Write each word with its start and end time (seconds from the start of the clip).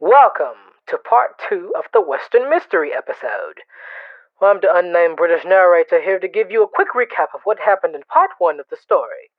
Welcome 0.00 0.58
to 0.88 0.98
part 0.98 1.40
two 1.48 1.72
of 1.78 1.84
the 1.92 2.00
Western 2.00 2.50
Mystery 2.50 2.90
episode. 2.92 3.62
I'm 4.42 4.58
the 4.60 4.74
unnamed 4.74 5.16
British 5.16 5.44
narrator 5.44 6.02
here 6.02 6.18
to 6.18 6.26
give 6.26 6.50
you 6.50 6.64
a 6.64 6.68
quick 6.68 6.88
recap 6.96 7.28
of 7.32 7.42
what 7.44 7.60
happened 7.60 7.94
in 7.94 8.02
part 8.12 8.30
one 8.38 8.58
of 8.58 8.66
the 8.70 8.76
story. 8.76 9.30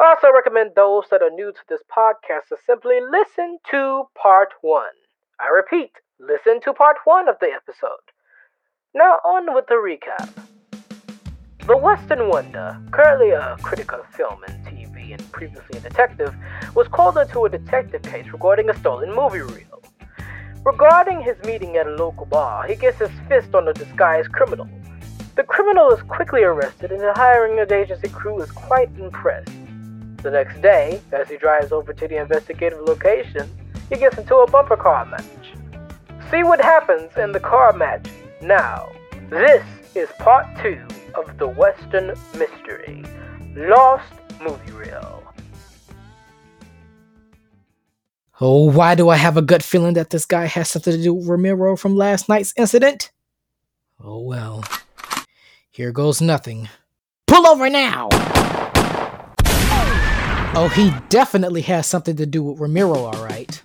I 0.00 0.10
also 0.10 0.32
recommend 0.34 0.72
those 0.74 1.04
that 1.12 1.22
are 1.22 1.30
new 1.30 1.52
to 1.52 1.60
this 1.68 1.82
podcast 1.96 2.48
to 2.48 2.56
simply 2.66 2.98
listen 3.00 3.58
to 3.70 4.08
part 4.20 4.48
one. 4.62 4.98
I 5.38 5.46
repeat, 5.46 5.92
listen 6.18 6.60
to 6.62 6.72
part 6.72 6.96
one 7.04 7.28
of 7.28 7.36
the 7.40 7.52
episode. 7.54 8.10
Now 8.96 9.20
on 9.24 9.54
with 9.54 9.68
the 9.68 9.74
recap. 9.74 10.28
The 11.68 11.76
Western 11.76 12.28
Wonder, 12.28 12.76
currently 12.90 13.30
a 13.30 13.56
critic 13.62 13.92
of 13.92 14.04
film 14.08 14.42
and 14.48 14.66
TV 14.66 15.12
and 15.12 15.32
previously 15.32 15.78
a 15.78 15.80
detective, 15.80 16.34
was 16.74 16.88
called 16.88 17.16
into 17.16 17.44
a 17.44 17.48
detective 17.48 18.02
case 18.02 18.26
regarding 18.32 18.68
a 18.68 18.76
stolen 18.76 19.14
movie 19.14 19.40
reel. 19.40 19.83
Regarding 20.64 21.20
his 21.20 21.36
meeting 21.44 21.76
at 21.76 21.86
a 21.86 21.90
local 21.90 22.24
bar, 22.24 22.66
he 22.66 22.74
gets 22.74 22.98
his 22.98 23.10
fist 23.28 23.54
on 23.54 23.68
a 23.68 23.74
disguised 23.74 24.32
criminal. 24.32 24.66
The 25.36 25.42
criminal 25.42 25.90
is 25.90 26.00
quickly 26.02 26.42
arrested, 26.42 26.90
and 26.90 27.02
the 27.02 27.12
hiring 27.12 27.58
agency 27.70 28.08
crew 28.08 28.40
is 28.40 28.50
quite 28.50 28.88
impressed. 28.98 29.50
The 30.22 30.30
next 30.30 30.62
day, 30.62 31.02
as 31.12 31.28
he 31.28 31.36
drives 31.36 31.70
over 31.70 31.92
to 31.92 32.08
the 32.08 32.16
investigative 32.16 32.80
location, 32.80 33.46
he 33.90 33.96
gets 33.96 34.16
into 34.16 34.36
a 34.36 34.50
bumper 34.50 34.78
car 34.78 35.04
match. 35.04 35.52
See 36.30 36.42
what 36.42 36.62
happens 36.62 37.14
in 37.18 37.32
the 37.32 37.40
car 37.40 37.74
match 37.74 38.06
now. 38.40 38.90
This 39.28 39.66
is 39.94 40.08
part 40.18 40.46
two 40.62 40.80
of 41.14 41.36
the 41.36 41.46
Western 41.46 42.14
Mystery 42.38 43.04
Lost 43.54 44.14
Movie 44.40 44.72
Reel. 44.72 45.23
Oh, 48.40 48.68
why 48.68 48.96
do 48.96 49.10
I 49.10 49.16
have 49.16 49.36
a 49.36 49.42
gut 49.42 49.62
feeling 49.62 49.94
that 49.94 50.10
this 50.10 50.26
guy 50.26 50.46
has 50.46 50.68
something 50.68 50.92
to 50.92 51.00
do 51.00 51.14
with 51.14 51.28
Ramiro 51.28 51.76
from 51.76 51.94
last 51.94 52.28
night's 52.28 52.52
incident? 52.56 53.12
Oh 54.02 54.18
well. 54.22 54.64
Here 55.70 55.92
goes 55.92 56.20
nothing. 56.20 56.68
Pull 57.28 57.46
over 57.46 57.70
now! 57.70 58.08
Oh, 60.56 60.68
he 60.74 60.92
definitely 61.10 61.62
has 61.62 61.86
something 61.86 62.16
to 62.16 62.26
do 62.26 62.42
with 62.42 62.58
Ramiro, 62.58 62.96
alright. 62.96 63.62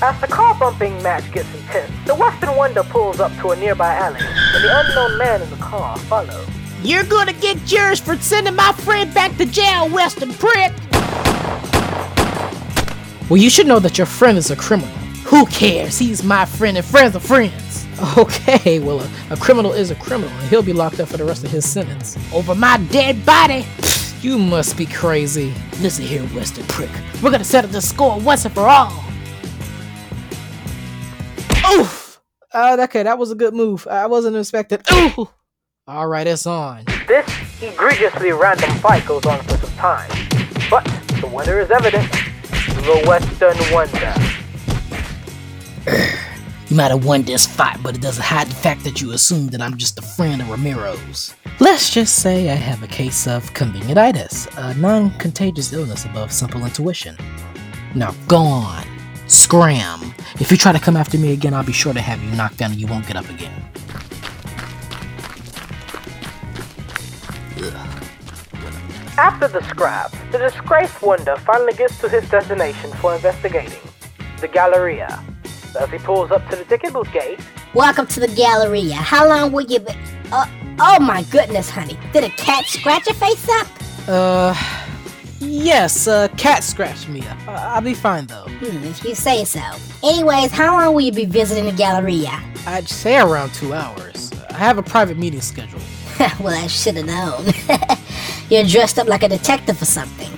As 0.00 0.18
the 0.22 0.28
car 0.28 0.54
bumping 0.58 1.02
match 1.02 1.30
gets 1.32 1.54
intense, 1.54 1.92
the 2.06 2.14
Western 2.14 2.56
Wonder 2.56 2.84
pulls 2.84 3.20
up 3.20 3.32
to 3.40 3.50
a 3.50 3.56
nearby 3.56 3.94
alley, 3.94 4.20
and 4.20 4.64
the 4.64 4.80
unknown 4.80 5.18
man 5.18 5.42
in 5.42 5.50
the 5.50 5.56
car 5.56 5.98
follows. 5.98 6.48
You're 6.82 7.04
gonna 7.04 7.34
get 7.34 7.70
yours 7.70 8.00
for 8.00 8.16
sending 8.16 8.54
my 8.54 8.72
friend 8.72 9.12
back 9.12 9.36
to 9.36 9.44
jail, 9.44 9.90
Western 9.90 10.32
prick! 10.32 10.72
Well, 13.28 13.36
you 13.36 13.50
should 13.50 13.66
know 13.66 13.78
that 13.80 13.98
your 13.98 14.06
friend 14.06 14.38
is 14.38 14.50
a 14.50 14.56
criminal. 14.56 14.94
Who 15.26 15.44
cares? 15.46 15.98
He's 15.98 16.24
my 16.24 16.46
friend 16.46 16.78
and 16.78 16.86
friends 16.86 17.14
are 17.14 17.20
friends. 17.20 17.86
Okay, 18.16 18.78
well, 18.78 19.00
a, 19.00 19.10
a 19.30 19.36
criminal 19.36 19.72
is 19.72 19.90
a 19.90 19.96
criminal, 19.96 20.30
and 20.30 20.48
he'll 20.48 20.62
be 20.62 20.72
locked 20.72 21.00
up 21.00 21.08
for 21.08 21.16
the 21.16 21.24
rest 21.24 21.42
of 21.42 21.50
his 21.50 21.68
sentence. 21.68 22.16
Over 22.32 22.54
my 22.54 22.78
dead 22.90 23.26
body? 23.26 23.66
You 24.20 24.36
must 24.36 24.76
be 24.76 24.84
crazy. 24.86 25.54
Listen 25.80 26.04
here, 26.04 26.22
Western 26.28 26.64
prick. 26.66 26.90
We're 27.22 27.30
gonna 27.30 27.44
settle 27.44 27.70
the 27.70 27.80
score 27.80 28.18
once 28.18 28.44
and 28.44 28.52
for 28.54 28.68
all. 28.68 29.04
Oof! 31.72 32.20
Uh, 32.52 32.76
okay, 32.80 33.04
that 33.04 33.16
was 33.18 33.30
a 33.30 33.36
good 33.36 33.54
move. 33.54 33.86
I 33.88 34.06
wasn't 34.06 34.36
expecting. 34.36 34.80
Ooh! 34.92 35.28
Alright, 35.88 36.26
it's 36.26 36.46
on. 36.46 36.84
This 37.06 37.28
egregiously 37.62 38.32
random 38.32 38.70
fight 38.78 39.06
goes 39.06 39.24
on 39.24 39.40
for 39.42 39.56
some 39.56 39.76
time, 39.76 40.10
but 40.68 40.84
the 41.20 41.30
winner 41.32 41.60
is 41.60 41.70
evident 41.70 42.10
the 42.82 43.04
Western 43.06 43.56
Wonder. 43.72 44.14
You 46.68 46.76
might 46.76 46.90
have 46.90 47.04
won 47.04 47.22
this 47.22 47.46
fight, 47.46 47.78
but 47.82 47.94
it 47.94 48.02
doesn't 48.02 48.22
hide 48.22 48.46
the 48.48 48.54
fact 48.54 48.84
that 48.84 49.00
you 49.00 49.12
assume 49.12 49.46
that 49.48 49.62
I'm 49.62 49.78
just 49.78 49.98
a 49.98 50.02
friend 50.02 50.42
of 50.42 50.48
Ramiro's. 50.48 51.34
Let's 51.60 51.88
just 51.90 52.16
say 52.16 52.50
I 52.50 52.54
have 52.54 52.82
a 52.82 52.86
case 52.86 53.26
of 53.26 53.54
convenientitis, 53.54 54.48
a 54.58 54.78
non 54.78 55.10
contagious 55.18 55.72
illness 55.72 56.04
above 56.04 56.30
simple 56.30 56.64
intuition. 56.64 57.16
Now 57.94 58.14
go 58.26 58.36
on, 58.36 58.84
scram. 59.28 60.14
If 60.40 60.50
you 60.50 60.58
try 60.58 60.72
to 60.72 60.78
come 60.78 60.96
after 60.96 61.16
me 61.16 61.32
again, 61.32 61.54
I'll 61.54 61.64
be 61.64 61.72
sure 61.72 61.94
to 61.94 62.00
have 62.02 62.22
you 62.22 62.30
knocked 62.36 62.58
down 62.58 62.72
and 62.72 62.80
you 62.80 62.86
won't 62.86 63.06
get 63.06 63.16
up 63.16 63.28
again. 63.30 63.57
After 69.18 69.48
the 69.48 69.60
scrap, 69.64 70.12
the 70.30 70.38
disgraced 70.38 71.02
Wonder 71.02 71.34
finally 71.38 71.72
gets 71.72 72.00
to 72.02 72.08
his 72.08 72.30
destination 72.30 72.92
for 72.92 73.16
investigating 73.16 73.80
the 74.40 74.46
Galleria. 74.46 75.24
As 75.76 75.90
he 75.90 75.98
pulls 75.98 76.30
up 76.30 76.48
to 76.50 76.56
the 76.56 76.64
ticket 76.64 76.92
booth 76.92 77.12
gate, 77.12 77.40
Welcome 77.74 78.06
to 78.06 78.20
the 78.20 78.28
Galleria. 78.28 78.94
How 78.94 79.28
long 79.28 79.50
will 79.50 79.64
you 79.64 79.80
be? 79.80 79.90
Uh, 80.30 80.46
oh 80.78 81.00
my 81.00 81.24
goodness, 81.32 81.68
honey. 81.68 81.98
Did 82.12 82.22
a 82.22 82.28
cat 82.28 82.66
scratch 82.66 83.06
your 83.06 83.16
face 83.16 83.48
up? 83.48 83.66
Uh, 84.06 84.54
yes, 85.40 86.06
uh, 86.06 86.28
cat 86.36 86.62
scratched 86.62 87.08
me 87.08 87.22
up. 87.22 87.48
Uh, 87.48 87.50
I'll 87.50 87.80
be 87.80 87.94
fine 87.94 88.28
though. 88.28 88.46
Hmm, 88.46 88.84
if 88.84 89.02
you 89.02 89.16
say 89.16 89.44
so. 89.44 89.64
Anyways, 90.04 90.52
how 90.52 90.78
long 90.78 90.94
will 90.94 91.00
you 91.00 91.10
be 91.10 91.24
visiting 91.24 91.64
the 91.64 91.72
Galleria? 91.72 92.40
I'd 92.68 92.88
say 92.88 93.18
around 93.18 93.52
two 93.52 93.74
hours. 93.74 94.30
I 94.50 94.58
have 94.58 94.78
a 94.78 94.82
private 94.84 95.18
meeting 95.18 95.40
scheduled. 95.40 95.82
well, 96.38 96.56
I 96.56 96.68
should 96.68 96.94
have 96.94 97.06
known. 97.06 97.98
You're 98.50 98.64
dressed 98.64 98.98
up 98.98 99.08
like 99.08 99.22
a 99.22 99.28
detective 99.28 99.80
or 99.80 99.84
something. 99.84 100.30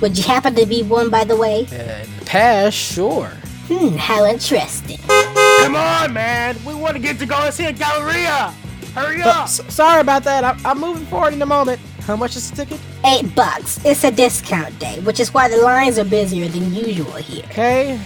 Would 0.00 0.18
you 0.18 0.24
happen 0.24 0.54
to 0.56 0.66
be 0.66 0.82
one, 0.82 1.10
by 1.10 1.24
the 1.24 1.36
way? 1.36 1.66
Uh, 1.70 2.02
in 2.04 2.26
past, 2.26 2.76
sure. 2.76 3.30
Hmm, 3.68 3.96
how 3.96 4.24
interesting. 4.26 4.98
Come 5.06 5.76
on, 5.76 6.12
man! 6.12 6.56
We 6.66 6.74
want 6.74 6.96
to 6.96 7.02
get 7.02 7.18
to 7.20 7.26
go 7.26 7.36
and 7.36 7.54
see 7.54 7.66
a 7.66 7.72
Galleria! 7.72 8.52
Hurry 8.94 9.22
up! 9.22 9.48
sorry 9.48 10.00
about 10.00 10.24
that. 10.24 10.42
I- 10.44 10.58
I'm 10.64 10.80
moving 10.80 11.06
forward 11.06 11.32
in 11.34 11.40
a 11.40 11.46
moment. 11.46 11.80
How 12.00 12.16
much 12.16 12.34
is 12.34 12.50
the 12.50 12.56
ticket? 12.56 12.80
Eight 13.06 13.32
bucks. 13.36 13.78
It's 13.84 14.02
a 14.02 14.10
discount 14.10 14.76
day, 14.80 14.98
which 15.00 15.20
is 15.20 15.32
why 15.32 15.48
the 15.48 15.58
lines 15.58 15.98
are 16.00 16.04
busier 16.04 16.48
than 16.48 16.74
usual 16.74 17.12
here. 17.12 17.44
Okay, 17.44 17.98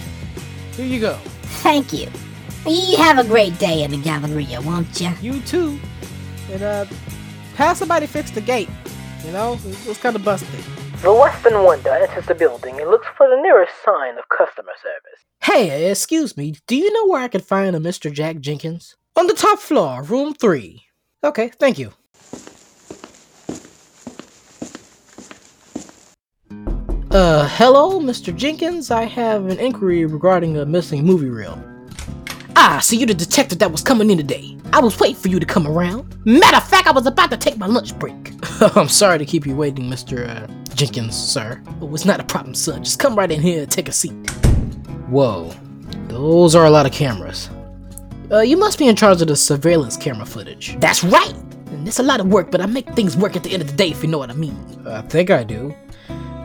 here 0.75 0.85
you 0.85 0.99
go. 0.99 1.15
Thank 1.63 1.91
you. 1.91 2.07
You 2.67 2.97
have 2.97 3.17
a 3.17 3.23
great 3.23 3.57
day 3.57 3.83
in 3.83 3.91
the 3.91 3.97
Galleria, 3.97 4.61
won't 4.61 5.01
you? 5.01 5.11
You 5.19 5.41
too. 5.41 5.79
And 6.51 6.61
uh, 6.61 6.85
have 7.55 7.75
somebody 7.75 8.05
fix 8.05 8.29
the 8.29 8.41
gate. 8.41 8.69
You 9.25 9.31
know, 9.33 9.53
it 9.65 9.87
was 9.87 9.97
kind 9.97 10.15
of 10.15 10.23
busted. 10.23 10.49
the 11.01 11.13
Western 11.13 11.63
Wonder 11.63 11.89
enters 11.89 12.25
the 12.27 12.35
building 12.35 12.79
and 12.79 12.89
looks 12.89 13.07
for 13.17 13.27
the 13.29 13.35
nearest 13.41 13.73
sign 13.83 14.17
of 14.17 14.23
customer 14.29 14.71
service. 14.81 15.19
Hey, 15.41 15.89
excuse 15.91 16.37
me. 16.37 16.55
Do 16.67 16.75
you 16.75 16.91
know 16.93 17.07
where 17.07 17.21
I 17.21 17.27
could 17.27 17.43
find 17.43 17.75
a 17.75 17.79
Mr. 17.79 18.11
Jack 18.11 18.39
Jenkins? 18.39 18.95
On 19.15 19.27
the 19.27 19.33
top 19.33 19.59
floor, 19.59 20.01
room 20.03 20.33
three. 20.33 20.83
Okay, 21.23 21.49
thank 21.59 21.77
you. 21.79 21.91
Uh, 27.11 27.47
hello, 27.53 27.99
Mr. 27.99 28.35
Jenkins. 28.35 28.91
I 28.91 29.05
have 29.05 29.45
an 29.47 29.59
inquiry 29.59 30.05
regarding 30.05 30.57
a 30.57 30.65
missing 30.65 31.03
movie 31.05 31.29
reel. 31.29 31.61
Ah, 32.55 32.79
so 32.81 32.95
you're 32.95 33.07
the 33.07 33.13
detective 33.13 33.59
that 33.59 33.71
was 33.71 33.81
coming 33.81 34.09
in 34.09 34.17
today. 34.17 34.57
I 34.73 34.79
was 34.81 34.99
waiting 34.99 35.15
for 35.15 35.29
you 35.29 35.39
to 35.39 35.45
come 35.45 35.67
around. 35.67 36.15
Matter 36.25 36.57
of 36.57 36.67
fact, 36.67 36.87
I 36.87 36.91
was 36.91 37.05
about 37.07 37.31
to 37.31 37.37
take 37.37 37.57
my 37.57 37.67
lunch 37.67 37.97
break. 37.97 38.31
I'm 38.75 38.89
sorry 38.89 39.19
to 39.19 39.25
keep 39.25 39.45
you 39.45 39.55
waiting, 39.55 39.85
Mr. 39.85 40.27
Uh, 40.27 40.47
Jenkins, 40.73 41.15
sir. 41.15 41.61
Oh, 41.79 41.93
it's 41.93 42.05
not 42.05 42.19
a 42.19 42.23
problem, 42.23 42.55
son. 42.55 42.83
Just 42.83 42.97
come 42.97 43.15
right 43.15 43.31
in 43.31 43.39
here 43.39 43.61
and 43.63 43.71
take 43.71 43.87
a 43.87 43.91
seat. 43.91 44.13
Whoa, 45.09 45.53
those 46.07 46.55
are 46.55 46.65
a 46.65 46.69
lot 46.69 46.87
of 46.87 46.91
cameras. 46.91 47.51
Uh, 48.31 48.39
you 48.39 48.57
must 48.57 48.79
be 48.79 48.87
in 48.87 48.95
charge 48.95 49.21
of 49.21 49.27
the 49.27 49.35
surveillance 49.35 49.95
camera 49.95 50.25
footage. 50.25 50.75
That's 50.79 51.03
right! 51.03 51.35
And 51.67 51.87
it's 51.87 51.99
a 51.99 52.03
lot 52.03 52.19
of 52.19 52.27
work, 52.27 52.49
but 52.49 52.59
I 52.59 52.65
make 52.65 52.87
things 52.95 53.15
work 53.15 53.35
at 53.35 53.43
the 53.43 53.51
end 53.51 53.61
of 53.61 53.69
the 53.69 53.75
day, 53.75 53.91
if 53.91 54.01
you 54.01 54.09
know 54.09 54.17
what 54.17 54.31
I 54.31 54.33
mean. 54.33 54.57
I 54.87 55.01
think 55.01 55.29
I 55.29 55.43
do. 55.43 55.75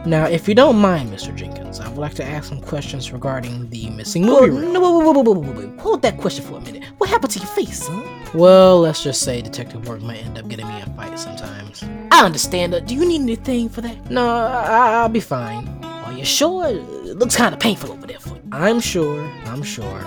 Now, 0.04 0.24
if 0.26 0.48
you 0.48 0.54
don't 0.54 0.76
mind, 0.78 1.10
Mr. 1.12 1.32
Jenkins, 1.34 1.78
I 1.78 1.88
would 1.88 1.98
like 1.98 2.14
to 2.14 2.24
ask 2.24 2.48
some 2.48 2.60
questions 2.60 3.12
regarding 3.12 3.70
the 3.70 3.88
missing 3.90 4.26
movie 4.26 4.50
reel. 4.50 4.72
No, 4.72 4.98
wait, 4.98 5.16
wait, 5.26 5.36
wait, 5.56 5.56
wait. 5.68 5.80
Hold 5.80 6.02
that 6.02 6.18
question 6.18 6.44
for 6.44 6.54
a 6.58 6.60
minute. 6.60 6.82
What 6.98 7.08
happened 7.08 7.30
to 7.32 7.38
your 7.38 7.48
face, 7.48 7.84
son? 7.84 8.02
Well, 8.34 8.80
let's 8.80 9.02
just 9.04 9.22
say 9.22 9.40
detective 9.42 9.86
work 9.86 10.00
might 10.02 10.24
end 10.24 10.38
up 10.38 10.48
getting 10.48 10.66
me 10.66 10.80
in 10.80 10.92
fights 10.96 11.22
sometimes. 11.22 11.84
I 12.10 12.24
understand. 12.26 12.74
Uh, 12.74 12.80
do 12.80 12.94
you 12.96 13.06
need 13.06 13.20
anything 13.22 13.68
for 13.68 13.80
that? 13.82 14.10
No, 14.10 14.26
I- 14.26 15.02
I'll 15.02 15.08
be 15.08 15.20
fine. 15.20 15.68
Are 15.84 16.12
you 16.12 16.24
sure? 16.24 16.66
It 16.66 17.16
looks 17.18 17.36
kind 17.36 17.54
of 17.54 17.60
painful 17.60 17.92
over 17.92 18.06
there 18.06 18.18
for 18.18 18.30
you. 18.30 18.42
I'm 18.50 18.80
sure. 18.80 19.22
I'm 19.46 19.62
sure. 19.62 20.04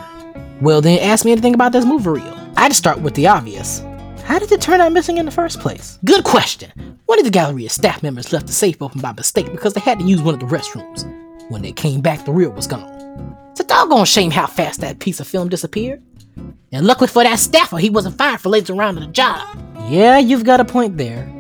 Well, 0.60 0.81
then 0.81 1.00
ask 1.00 1.24
me 1.24 1.31
anything 1.31 1.54
about 1.54 1.72
this 1.72 1.86
movie 1.86 2.10
reel. 2.10 2.38
I'd 2.58 2.74
start 2.74 3.00
with 3.00 3.14
the 3.16 3.28
obvious. 3.28 3.81
How 4.25 4.39
did 4.39 4.51
it 4.51 4.60
turn 4.60 4.81
out 4.81 4.92
missing 4.92 5.18
in 5.18 5.25
the 5.25 5.31
first 5.31 5.60
place? 5.60 6.00
Good 6.04 6.24
question. 6.24 7.00
One 7.06 7.19
of 7.19 7.25
the 7.25 7.31
Galleria 7.31 7.69
staff 7.69 8.01
members 8.01 8.33
left 8.33 8.48
the 8.48 8.54
safe 8.54 8.81
open 8.81 9.00
by 9.00 9.12
mistake 9.12 9.51
because 9.51 9.74
they 9.74 9.80
had 9.81 10.00
to 10.00 10.06
use 10.06 10.19
one 10.19 10.33
of 10.33 10.39
the 10.39 10.48
restrooms. 10.48 11.06
When 11.51 11.62
they 11.62 11.72
came 11.72 12.01
back, 12.01 12.25
the 12.25 12.31
reel 12.31 12.50
was 12.50 12.66
gone. 12.66 13.38
It's 13.51 13.60
a 13.60 13.63
doggone 13.66 14.06
shame 14.06 14.31
how 14.31 14.48
fast 14.48 14.81
that 14.81 14.98
piece 14.98 15.19
of 15.19 15.27
film 15.27 15.50
disappeared. 15.50 16.01
And 16.72 16.88
luckily 16.88 17.07
for 17.07 17.24
that 17.24 17.38
staffer, 17.38 17.77
he 17.77 17.92
wasn't 17.92 18.18
fired 18.18 18.42
for 18.42 18.50
lazing 18.50 18.80
around 18.80 18.98
at 18.98 19.04
a 19.04 19.12
job. 19.12 19.48
Yeah, 19.89 20.18
you've 20.18 20.44
got 20.44 20.60
a 20.60 20.66
point 20.66 20.98
there. 20.98 21.31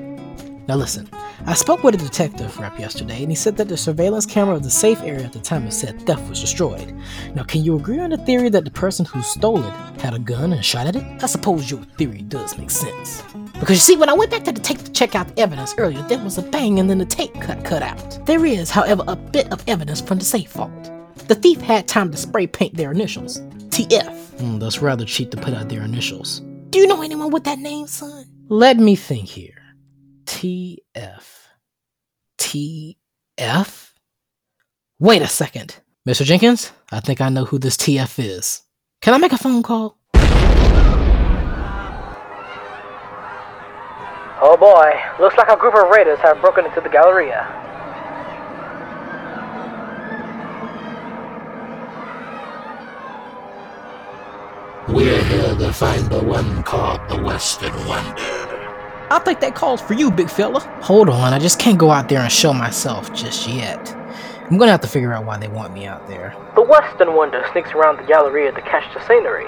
Now 0.67 0.75
listen, 0.75 1.07
I 1.45 1.53
spoke 1.53 1.83
with 1.83 1.93
a 1.93 1.97
detective 1.99 2.57
rep 2.57 2.79
yesterday, 2.79 3.21
and 3.21 3.31
he 3.31 3.35
said 3.35 3.55
that 3.57 3.67
the 3.67 3.77
surveillance 3.77 4.25
camera 4.25 4.55
of 4.55 4.63
the 4.63 4.71
safe 4.71 4.99
area 5.01 5.23
at 5.23 5.33
the 5.33 5.39
time 5.39 5.67
of 5.67 5.73
said 5.73 6.01
theft 6.01 6.27
was 6.27 6.41
destroyed. 6.41 6.95
Now, 7.35 7.43
can 7.43 7.63
you 7.63 7.75
agree 7.75 7.99
on 7.99 8.09
the 8.09 8.17
theory 8.17 8.49
that 8.49 8.65
the 8.65 8.71
person 8.71 9.05
who 9.05 9.21
stole 9.21 9.63
it 9.63 10.01
had 10.01 10.15
a 10.15 10.19
gun 10.19 10.53
and 10.53 10.65
shot 10.65 10.87
at 10.87 10.95
it? 10.95 11.03
I 11.23 11.27
suppose 11.27 11.69
your 11.69 11.83
theory 11.97 12.23
does 12.23 12.57
make 12.57 12.71
sense. 12.71 13.23
Because 13.59 13.77
you 13.77 13.93
see, 13.93 13.95
when 13.95 14.09
I 14.09 14.13
went 14.13 14.31
back 14.31 14.43
to 14.45 14.51
the 14.51 14.59
tape 14.59 14.79
to 14.79 14.91
check 14.91 15.13
out 15.13 15.27
the 15.27 15.39
evidence 15.39 15.75
earlier, 15.77 16.01
there 16.03 16.23
was 16.23 16.39
a 16.39 16.41
bang 16.41 16.79
and 16.79 16.89
then 16.89 16.97
the 16.97 17.05
tape 17.05 17.39
cut 17.39 17.63
cut 17.63 17.83
out. 17.83 18.25
There 18.25 18.45
is, 18.45 18.71
however, 18.71 19.03
a 19.07 19.15
bit 19.15 19.51
of 19.51 19.63
evidence 19.67 20.01
from 20.01 20.17
the 20.17 20.25
safe 20.25 20.51
vault. 20.53 20.91
The 21.27 21.35
thief 21.35 21.61
had 21.61 21.87
time 21.87 22.11
to 22.11 22.17
spray 22.17 22.47
paint 22.47 22.75
their 22.75 22.91
initials. 22.91 23.39
TF. 23.69 24.39
Hmm, 24.39 24.57
that's 24.57 24.81
rather 24.81 25.05
cheap 25.05 25.31
to 25.31 25.37
put 25.37 25.53
out 25.53 25.69
their 25.69 25.83
initials. 25.83 26.39
Do 26.71 26.79
you 26.79 26.87
know 26.87 27.01
anyone 27.03 27.29
with 27.31 27.43
that 27.43 27.59
name, 27.59 27.87
son? 27.87 28.25
Let 28.49 28.77
me 28.77 28.95
think 28.95 29.29
here. 29.29 29.54
TF. 30.25 31.23
TF? 32.37 33.91
Wait 34.99 35.21
a 35.21 35.27
second. 35.27 35.77
Mr. 36.07 36.23
Jenkins, 36.23 36.71
I 36.91 36.99
think 36.99 37.21
I 37.21 37.29
know 37.29 37.45
who 37.45 37.57
this 37.57 37.77
TF 37.77 38.23
is. 38.23 38.61
Can 39.01 39.13
I 39.13 39.17
make 39.17 39.33
a 39.33 39.37
phone 39.37 39.63
call? 39.63 39.97
Oh 44.41 44.57
boy, 44.59 44.91
looks 45.23 45.35
like 45.37 45.49
a 45.49 45.57
group 45.57 45.73
of 45.75 45.89
raiders 45.89 46.19
have 46.19 46.39
broken 46.41 46.65
into 46.65 46.81
the 46.81 46.89
Galleria. 46.89 47.61
We're 54.87 55.23
here 55.23 55.55
to 55.55 55.73
find 55.73 56.05
the 56.11 56.23
one 56.23 56.61
called 56.63 57.01
the 57.09 57.21
Western 57.21 57.73
Wonder. 57.87 58.44
I 59.11 59.19
think 59.19 59.39
that 59.41 59.53
calls 59.53 59.81
for 59.81 59.93
you, 59.93 60.09
big 60.09 60.29
fella. 60.29 60.59
Hold 60.81 61.09
on, 61.09 61.33
I 61.33 61.37
just 61.39 61.59
can't 61.59 61.77
go 61.77 61.91
out 61.91 62.09
there 62.09 62.21
and 62.21 62.31
show 62.31 62.53
myself 62.53 63.13
just 63.13 63.47
yet. 63.47 63.95
I'm 64.49 64.57
gonna 64.57 64.71
have 64.71 64.81
to 64.81 64.87
figure 64.87 65.13
out 65.13 65.25
why 65.25 65.37
they 65.37 65.47
want 65.47 65.73
me 65.73 65.85
out 65.85 66.07
there. 66.07 66.35
The 66.55 66.63
Western 66.63 67.13
Wonder 67.13 67.45
sneaks 67.51 67.71
around 67.71 67.97
the 67.97 68.03
Galleria 68.03 68.51
to 68.51 68.61
catch 68.61 68.91
the 68.93 69.05
scenery. 69.07 69.45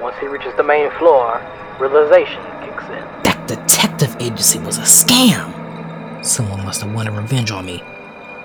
Once 0.00 0.16
he 0.20 0.26
reaches 0.26 0.54
the 0.56 0.62
main 0.62 0.90
floor, 0.92 1.40
realization 1.80 2.42
kicks 2.60 2.84
in. 2.84 3.04
That 3.24 3.44
detective 3.48 4.16
agency 4.20 4.58
was 4.60 4.78
a 4.78 4.82
scam. 4.82 6.24
Someone 6.24 6.64
must 6.64 6.82
have 6.82 6.92
wanted 6.94 7.12
revenge 7.12 7.50
on 7.50 7.66
me. 7.66 7.82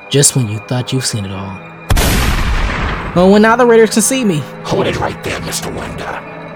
Just 0.09 0.35
when 0.35 0.47
you 0.47 0.57
thought 0.59 0.91
you've 0.91 1.05
seen 1.05 1.25
it 1.25 1.31
all. 1.31 1.57
Oh, 3.15 3.27
well, 3.31 3.39
now 3.39 3.55
the 3.55 3.65
Raiders 3.65 3.91
can 3.91 4.01
see 4.01 4.23
me. 4.23 4.39
Hold 4.65 4.87
it 4.87 4.99
right 4.99 5.23
there, 5.23 5.39
Mr. 5.41 5.73
Wonder. 5.75 6.03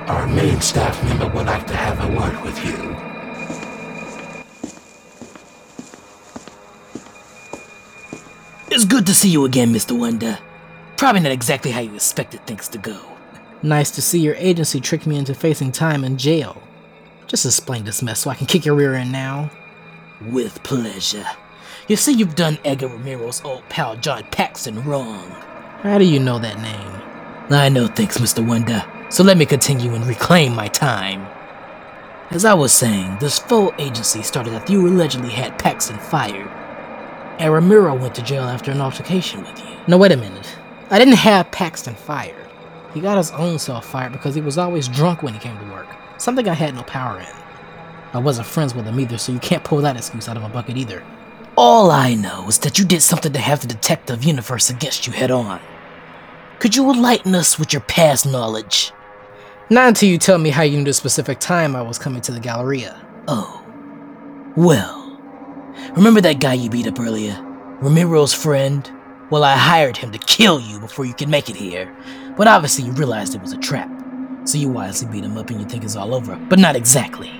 Our 0.07 0.27
main 0.27 0.61
staff 0.61 1.03
member 1.03 1.27
would 1.27 1.47
like 1.47 1.65
to 1.67 1.75
have 1.75 1.99
a 2.03 2.15
word 2.15 2.43
with 2.43 2.63
you. 2.65 2.92
It's 8.83 8.91
good 8.91 9.05
to 9.05 9.15
see 9.15 9.29
you 9.29 9.45
again, 9.45 9.71
Mr. 9.71 9.97
Wonder. 9.97 10.37
Probably 10.97 11.21
not 11.21 11.31
exactly 11.31 11.71
how 11.71 11.79
you 11.79 11.95
expected 11.95 12.45
things 12.45 12.67
to 12.67 12.77
go. 12.77 12.99
Nice 13.61 13.89
to 13.91 14.01
see 14.01 14.19
your 14.19 14.35
agency 14.35 14.81
tricked 14.81 15.07
me 15.07 15.15
into 15.15 15.33
facing 15.33 15.71
time 15.71 16.03
in 16.03 16.17
jail. 16.17 16.61
Just 17.25 17.45
explain 17.45 17.85
this 17.85 18.01
mess 18.01 18.19
so 18.19 18.29
I 18.29 18.35
can 18.35 18.45
kick 18.45 18.65
your 18.65 18.75
rear 18.75 18.93
end 18.95 19.13
now. 19.13 19.49
With 20.19 20.61
pleasure. 20.63 21.25
You 21.87 21.95
see, 21.95 22.11
you've 22.11 22.35
done 22.35 22.59
Edgar 22.65 22.89
Ramiro's 22.89 23.41
old 23.45 23.63
pal 23.69 23.95
John 23.95 24.25
Paxton 24.31 24.83
wrong. 24.83 25.29
How 25.79 25.97
do 25.97 26.03
you 26.03 26.19
know 26.19 26.37
that 26.39 26.59
name? 26.59 27.57
I 27.57 27.69
know 27.69 27.87
things, 27.87 28.17
Mr. 28.17 28.45
Wonder, 28.45 28.83
so 29.09 29.23
let 29.23 29.37
me 29.37 29.45
continue 29.45 29.95
and 29.95 30.05
reclaim 30.05 30.53
my 30.53 30.67
time. 30.67 31.25
As 32.31 32.43
I 32.43 32.53
was 32.53 32.73
saying, 32.73 33.19
this 33.21 33.39
full 33.39 33.73
agency 33.77 34.23
started 34.23 34.51
after 34.55 34.73
you 34.73 34.85
allegedly 34.85 35.29
had 35.29 35.57
Paxton 35.57 35.99
fired. 35.99 36.62
And 37.39 37.51
Ramiro 37.53 37.95
went 37.95 38.15
to 38.15 38.21
jail 38.21 38.43
after 38.43 38.71
an 38.71 38.81
altercation 38.81 39.41
with 39.41 39.59
you. 39.59 39.75
No, 39.87 39.97
wait 39.97 40.11
a 40.11 40.17
minute. 40.17 40.55
I 40.89 40.99
didn't 40.99 41.15
have 41.15 41.51
Paxton 41.51 41.95
fired. 41.95 42.49
He 42.93 43.01
got 43.01 43.17
his 43.17 43.31
own 43.31 43.57
self 43.59 43.85
fired 43.85 44.11
because 44.11 44.35
he 44.35 44.41
was 44.41 44.57
always 44.57 44.87
drunk 44.87 45.23
when 45.23 45.33
he 45.33 45.39
came 45.39 45.57
to 45.57 45.73
work. 45.73 45.87
Something 46.17 46.47
I 46.47 46.53
had 46.53 46.75
no 46.75 46.83
power 46.83 47.19
in. 47.19 47.25
I 48.13 48.19
wasn't 48.19 48.47
friends 48.47 48.75
with 48.75 48.85
him 48.85 48.99
either, 48.99 49.17
so 49.17 49.31
you 49.31 49.39
can't 49.39 49.63
pull 49.63 49.81
that 49.81 49.97
excuse 49.97 50.29
out 50.29 50.37
of 50.37 50.43
a 50.43 50.49
bucket 50.49 50.77
either. 50.77 51.03
All 51.57 51.89
I 51.89 52.13
know 52.13 52.47
is 52.47 52.59
that 52.59 52.77
you 52.77 52.85
did 52.85 53.01
something 53.01 53.33
to 53.33 53.39
have 53.39 53.61
the 53.61 53.67
detective 53.67 54.23
universe 54.23 54.69
against 54.69 55.07
you 55.07 55.13
head 55.13 55.31
on. 55.31 55.59
Could 56.59 56.75
you 56.75 56.89
enlighten 56.91 57.35
us 57.35 57.57
with 57.57 57.73
your 57.73 57.81
past 57.81 58.25
knowledge? 58.25 58.91
Not 59.69 59.87
until 59.87 60.09
you 60.09 60.17
tell 60.17 60.37
me 60.37 60.51
how 60.51 60.61
you 60.61 60.77
knew 60.77 60.85
the 60.85 60.93
specific 60.93 61.39
time 61.39 61.75
I 61.75 61.81
was 61.81 61.97
coming 61.97 62.21
to 62.21 62.31
the 62.31 62.39
Galleria. 62.39 63.01
Oh. 63.27 63.63
Well. 64.55 65.02
Remember 65.95 66.21
that 66.21 66.39
guy 66.39 66.53
you 66.53 66.69
beat 66.69 66.87
up 66.87 66.99
earlier? 66.99 67.33
Ramiro's 67.81 68.33
friend? 68.33 68.89
Well, 69.29 69.43
I 69.43 69.55
hired 69.55 69.97
him 69.97 70.11
to 70.11 70.19
kill 70.19 70.59
you 70.59 70.79
before 70.79 71.05
you 71.05 71.13
could 71.13 71.29
make 71.29 71.49
it 71.49 71.55
here. 71.55 71.95
But 72.37 72.47
obviously 72.47 72.85
you 72.85 72.91
realized 72.91 73.35
it 73.35 73.41
was 73.41 73.53
a 73.53 73.57
trap. 73.57 73.89
So 74.45 74.57
you 74.57 74.69
wisely 74.69 75.09
beat 75.11 75.23
him 75.23 75.37
up 75.37 75.49
and 75.49 75.59
you 75.59 75.67
think 75.67 75.83
it's 75.83 75.95
all 75.95 76.13
over. 76.13 76.35
But 76.35 76.59
not 76.59 76.75
exactly. 76.75 77.31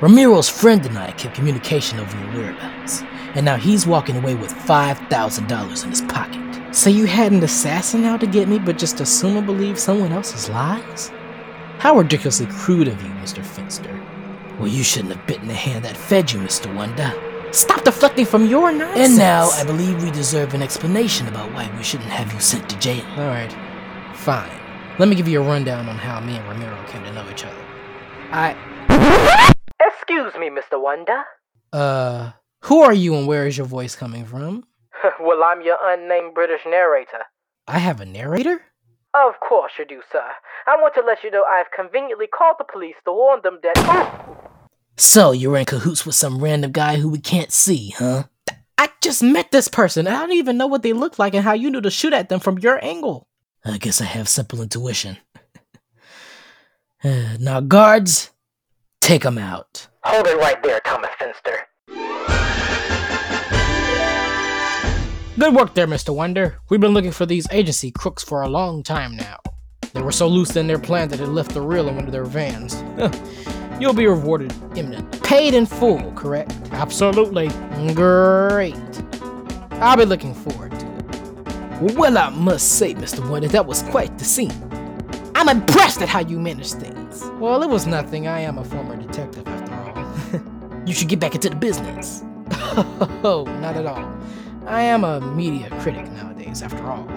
Ramiro's 0.00 0.48
friend 0.48 0.84
and 0.86 0.98
I 0.98 1.12
kept 1.12 1.34
communication 1.34 1.98
over 1.98 2.16
your 2.18 2.32
whereabouts. 2.32 3.02
And 3.34 3.44
now 3.44 3.56
he's 3.56 3.86
walking 3.86 4.16
away 4.16 4.34
with 4.34 4.52
$5,000 4.52 5.84
in 5.84 5.90
his 5.90 6.02
pocket. 6.02 6.74
So 6.74 6.90
you 6.90 7.06
had 7.06 7.32
an 7.32 7.42
assassin 7.42 8.04
out 8.04 8.20
to 8.20 8.26
get 8.26 8.48
me, 8.48 8.58
but 8.58 8.78
just 8.78 9.00
assume 9.00 9.36
and 9.36 9.46
believe 9.46 9.78
someone 9.78 10.12
else's 10.12 10.48
lies? 10.48 11.10
How 11.78 11.96
ridiculously 11.96 12.46
crude 12.46 12.88
of 12.88 13.02
you, 13.02 13.08
Mr. 13.10 13.44
Finster. 13.44 14.00
Well, 14.58 14.68
you 14.68 14.84
shouldn't 14.84 15.14
have 15.16 15.26
bitten 15.26 15.48
the 15.48 15.54
hand 15.54 15.84
that 15.84 15.96
fed 15.96 16.30
you, 16.30 16.40
Mr. 16.40 16.74
Wonder. 16.74 17.12
Stop 17.52 17.84
deflecting 17.84 18.24
from 18.24 18.46
your 18.46 18.72
nonsense. 18.72 19.10
And 19.10 19.18
now 19.18 19.50
I 19.50 19.62
believe 19.62 20.02
we 20.02 20.10
deserve 20.10 20.54
an 20.54 20.62
explanation 20.62 21.28
about 21.28 21.52
why 21.52 21.70
we 21.76 21.82
shouldn't 21.82 22.08
have 22.08 22.32
you 22.32 22.40
sent 22.40 22.68
to 22.70 22.78
jail. 22.78 23.04
All 23.18 23.26
right, 23.26 23.52
fine. 24.14 24.58
Let 24.98 25.08
me 25.08 25.14
give 25.14 25.28
you 25.28 25.42
a 25.42 25.44
rundown 25.44 25.86
on 25.86 25.96
how 25.96 26.20
me 26.20 26.36
and 26.36 26.48
Ramiro 26.48 26.82
came 26.88 27.04
to 27.04 27.12
know 27.12 27.28
each 27.30 27.44
other. 27.44 27.62
I. 28.30 28.56
Excuse 29.80 30.34
me, 30.36 30.48
Mr. 30.48 30.80
Wonder. 30.80 31.24
Uh, 31.72 32.32
who 32.62 32.80
are 32.80 32.94
you 32.94 33.14
and 33.14 33.26
where 33.26 33.46
is 33.46 33.58
your 33.58 33.66
voice 33.66 33.94
coming 33.96 34.24
from? 34.24 34.64
well, 35.20 35.44
I'm 35.44 35.60
your 35.60 35.76
unnamed 35.82 36.34
British 36.34 36.62
narrator. 36.66 37.24
I 37.68 37.78
have 37.78 38.00
a 38.00 38.06
narrator? 38.06 38.62
Of 39.14 39.34
course 39.46 39.72
you 39.78 39.84
do, 39.84 40.00
sir. 40.10 40.24
I 40.66 40.76
want 40.80 40.94
to 40.94 41.02
let 41.02 41.22
you 41.22 41.30
know 41.30 41.44
I've 41.44 41.70
conveniently 41.70 42.26
called 42.26 42.56
the 42.58 42.64
police 42.64 42.96
to 43.04 43.12
warn 43.12 43.40
them 43.42 43.58
that. 43.62 44.51
So 44.96 45.32
you're 45.32 45.56
in 45.56 45.64
cahoots 45.64 46.04
with 46.04 46.14
some 46.14 46.42
random 46.42 46.72
guy 46.72 46.96
who 46.96 47.08
we 47.08 47.18
can't 47.18 47.52
see, 47.52 47.90
huh? 47.90 48.24
I 48.78 48.90
just 49.00 49.22
met 49.22 49.50
this 49.50 49.68
person. 49.68 50.06
I 50.06 50.12
don't 50.12 50.32
even 50.32 50.56
know 50.56 50.66
what 50.66 50.82
they 50.82 50.92
look 50.92 51.18
like 51.18 51.34
and 51.34 51.44
how 51.44 51.54
you 51.54 51.70
knew 51.70 51.80
to 51.80 51.90
shoot 51.90 52.12
at 52.12 52.28
them 52.28 52.40
from 52.40 52.58
your 52.58 52.82
angle. 52.84 53.26
I 53.64 53.78
guess 53.78 54.00
I 54.00 54.04
have 54.04 54.28
simple 54.28 54.62
intuition. 54.62 55.18
Now, 57.40 57.60
guards, 57.60 58.30
take 59.00 59.22
them 59.22 59.36
out. 59.36 59.88
Hold 60.04 60.24
it 60.28 60.38
right 60.38 60.62
there, 60.62 60.78
Thomas 60.80 61.10
Finster. 61.18 61.66
Good 65.36 65.54
work 65.56 65.74
there, 65.74 65.88
Mr. 65.88 66.14
Wonder. 66.14 66.58
We've 66.68 66.78
been 66.78 66.92
looking 66.94 67.10
for 67.10 67.26
these 67.26 67.48
agency 67.50 67.90
crooks 67.90 68.22
for 68.22 68.42
a 68.42 68.48
long 68.48 68.84
time 68.84 69.16
now. 69.16 69.38
They 69.92 70.00
were 70.00 70.12
so 70.12 70.26
loose 70.26 70.56
in 70.56 70.66
their 70.66 70.78
plan 70.78 71.08
that 71.08 71.18
they 71.18 71.26
left 71.26 71.52
the 71.52 71.60
real 71.60 71.88
in 71.88 71.96
one 71.96 72.06
of 72.06 72.12
their 72.12 72.24
vans. 72.24 72.82
You'll 73.80 73.92
be 73.92 74.06
rewarded 74.06 74.54
imminent. 74.76 75.22
Paid 75.22 75.54
in 75.54 75.66
full, 75.66 76.12
correct? 76.12 76.52
Absolutely. 76.70 77.48
Great. 77.94 78.76
I'll 79.72 79.96
be 79.96 80.04
looking 80.04 80.34
forward 80.34 80.70
to 80.78 80.86
it. 80.86 81.94
Well, 81.96 82.16
I 82.16 82.30
must 82.30 82.78
say, 82.78 82.94
Mr. 82.94 83.28
Wonder, 83.28 83.48
that 83.48 83.66
was 83.66 83.82
quite 83.82 84.16
the 84.18 84.24
scene. 84.24 84.52
I'm 85.34 85.48
impressed 85.48 86.00
at 86.00 86.08
how 86.08 86.20
you 86.20 86.38
managed 86.38 86.74
things. 86.74 87.24
Well, 87.40 87.62
it 87.62 87.68
was 87.68 87.86
nothing. 87.86 88.28
I 88.28 88.40
am 88.40 88.58
a 88.58 88.64
former 88.64 88.96
detective, 88.96 89.46
after 89.48 89.74
all. 89.74 90.82
you 90.86 90.94
should 90.94 91.08
get 91.08 91.18
back 91.18 91.34
into 91.34 91.50
the 91.50 91.56
business. 91.56 92.22
oh, 93.24 93.44
not 93.60 93.76
at 93.76 93.86
all. 93.86 94.08
I 94.66 94.82
am 94.82 95.02
a 95.02 95.20
media 95.20 95.68
critic 95.80 96.08
nowadays, 96.12 96.62
after 96.62 96.86
all. 96.86 97.08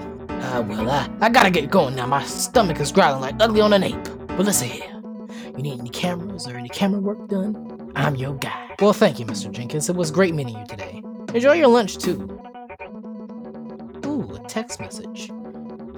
Uh, 0.45 0.61
well, 0.61 0.89
I, 0.89 1.09
I 1.21 1.29
gotta 1.29 1.49
get 1.49 1.71
going 1.71 1.95
now. 1.95 2.05
My 2.05 2.23
stomach 2.23 2.79
is 2.79 2.91
growling 2.91 3.19
like 3.21 3.35
ugly 3.39 3.61
on 3.61 3.73
an 3.73 3.83
ape. 3.83 4.03
But 4.27 4.45
listen 4.45 4.67
here. 4.69 5.01
You 5.57 5.63
need 5.63 5.79
any 5.79 5.89
cameras 5.89 6.47
or 6.47 6.55
any 6.55 6.69
camera 6.69 6.99
work 7.01 7.27
done? 7.27 7.91
I'm 7.95 8.15
your 8.15 8.35
guy. 8.35 8.75
Well, 8.79 8.93
thank 8.93 9.19
you, 9.19 9.25
Mr. 9.25 9.51
Jenkins. 9.51 9.89
It 9.89 9.95
was 9.95 10.11
great 10.11 10.35
meeting 10.35 10.55
you 10.57 10.65
today. 10.67 11.01
Enjoy 11.33 11.53
your 11.53 11.69
lunch, 11.69 11.97
too. 11.97 12.39
Ooh, 14.05 14.35
a 14.35 14.43
text 14.47 14.79
message. 14.79 15.29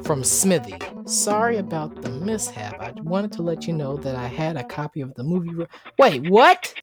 From 0.03 0.23
Smithy. 0.23 0.75
Sorry 1.05 1.57
about 1.57 2.01
the 2.01 2.09
mishap. 2.09 2.79
I 2.79 2.93
wanted 3.01 3.33
to 3.33 3.41
let 3.41 3.67
you 3.67 3.73
know 3.73 3.97
that 3.97 4.15
I 4.15 4.27
had 4.27 4.55
a 4.55 4.63
copy 4.63 5.01
of 5.01 5.13
the 5.15 5.23
movie. 5.23 5.53
Re- 5.53 5.67
Wait, 5.99 6.29
what? 6.29 6.73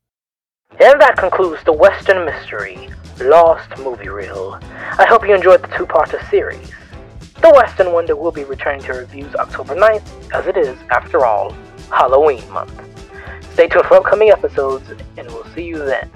And 0.73 1.01
that 1.01 1.17
concludes 1.17 1.65
the 1.65 1.73
Western 1.73 2.27
Mystery 2.27 2.91
Lost 3.21 3.71
Movie 3.79 4.11
Reel. 4.11 4.59
I 4.99 5.07
hope 5.09 5.27
you 5.27 5.35
enjoyed 5.35 5.63
the 5.63 5.69
two 5.69 5.87
parter 5.87 6.29
series. 6.29 6.71
The 7.45 7.51
Western 7.51 7.93
Wonder 7.93 8.17
will 8.17 8.33
be 8.33 8.45
returning 8.45 8.81
to 8.85 8.95
reviews 8.95 9.35
October 9.35 9.75
9th, 9.77 10.33
as 10.33 10.47
it 10.47 10.57
is, 10.57 10.79
after 10.91 11.27
all, 11.27 11.55
Halloween 11.91 12.41
month. 12.51 12.73
Stay 13.53 13.69
tuned 13.69 13.85
for 13.85 13.99
upcoming 13.99 14.31
episodes, 14.31 14.89
and 15.19 15.27
we'll 15.27 15.45
see 15.55 15.65
you 15.65 15.77
then. 15.77 16.09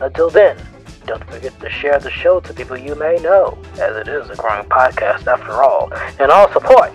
Until 0.00 0.30
then, 0.30 0.56
Don't 1.04 1.22
forget 1.24 1.60
to 1.60 1.68
share 1.68 1.98
the 1.98 2.10
show 2.10 2.40
to 2.40 2.54
people 2.54 2.78
you 2.78 2.94
may 2.94 3.16
know, 3.16 3.58
as 3.74 3.96
it 3.96 4.08
is 4.08 4.30
a 4.30 4.34
growing 4.36 4.64
podcast 4.70 5.26
after 5.26 5.62
all, 5.62 5.92
and 6.18 6.30
all 6.30 6.50
support 6.52 6.94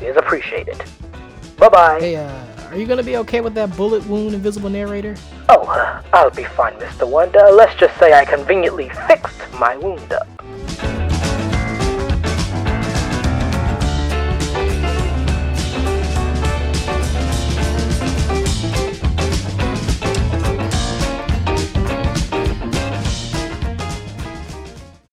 is 0.00 0.16
appreciated. 0.16 0.82
Bye 1.58 1.68
bye. 1.68 2.00
Hey, 2.00 2.16
uh, 2.16 2.70
are 2.70 2.76
you 2.78 2.86
gonna 2.86 3.02
be 3.02 3.18
okay 3.18 3.42
with 3.42 3.52
that 3.52 3.76
bullet 3.76 4.06
wound 4.06 4.32
invisible 4.32 4.70
narrator? 4.70 5.14
Oh, 5.50 6.00
I'll 6.14 6.30
be 6.30 6.44
fine, 6.44 6.72
Mr. 6.74 7.06
Wonder. 7.06 7.50
Let's 7.52 7.74
just 7.78 7.98
say 7.98 8.14
I 8.14 8.24
conveniently 8.24 8.88
fixed 9.08 9.42
my 9.58 9.76
wound 9.76 10.10
up. 10.10 10.39